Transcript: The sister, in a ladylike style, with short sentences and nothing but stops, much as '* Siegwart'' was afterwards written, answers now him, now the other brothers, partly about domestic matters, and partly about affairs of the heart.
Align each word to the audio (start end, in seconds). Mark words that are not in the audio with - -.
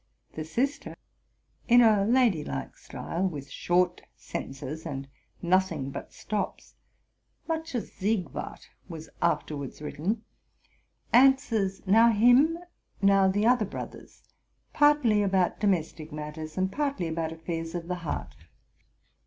The 0.33 0.43
sister, 0.45 0.95
in 1.67 1.81
a 1.83 2.03
ladylike 2.03 2.75
style, 2.75 3.21
with 3.27 3.51
short 3.51 4.01
sentences 4.15 4.83
and 4.83 5.07
nothing 5.43 5.91
but 5.91 6.11
stops, 6.11 6.73
much 7.47 7.75
as 7.75 7.91
'* 7.93 7.93
Siegwart'' 7.99 8.69
was 8.89 9.11
afterwards 9.21 9.79
written, 9.79 10.23
answers 11.13 11.85
now 11.85 12.11
him, 12.11 12.57
now 12.99 13.27
the 13.27 13.45
other 13.45 13.63
brothers, 13.65 14.23
partly 14.73 15.21
about 15.21 15.59
domestic 15.59 16.11
matters, 16.11 16.57
and 16.57 16.71
partly 16.71 17.07
about 17.07 17.31
affairs 17.31 17.75
of 17.75 17.87
the 17.87 17.93
heart. 18.01 18.33